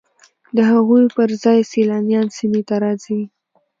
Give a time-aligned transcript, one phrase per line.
[0.55, 3.21] د هغوی پر ځای سیلانیان سیمې ته راځي